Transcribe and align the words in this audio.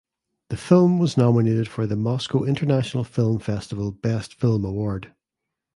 The 0.49 0.57
film 0.57 0.97
was 0.97 1.15
nominated 1.15 1.67
for 1.67 1.85
the 1.85 1.95
Moscow 1.95 2.43
International 2.43 3.03
Film 3.03 3.37
Festival 3.37 3.91
best 3.91 4.33
film 4.33 4.65
award. 4.65 5.13